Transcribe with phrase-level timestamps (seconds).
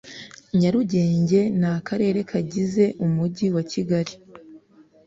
[0.59, 4.13] nyarugenge na karere kagize umujyi wa kigali